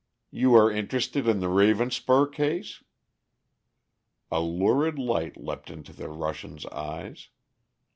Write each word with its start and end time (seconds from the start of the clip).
"You 0.31 0.55
are 0.55 0.71
interested 0.71 1.27
in 1.27 1.41
the 1.41 1.45
Ravenspur 1.47 2.33
case?" 2.33 2.83
A 4.31 4.41
lurid 4.41 4.97
light 4.97 5.37
leapt 5.37 5.69
into 5.69 5.93
the 5.93 6.09
Russian's 6.09 6.65
eyes. 6.65 7.29